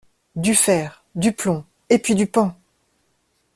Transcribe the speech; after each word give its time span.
Du 0.35 0.55
fer, 0.55 1.03
du 1.13 1.31
plomb 1.31 1.63
et 1.91 1.99
puis 1.99 2.15
du 2.15 2.25
pain! 2.25 2.57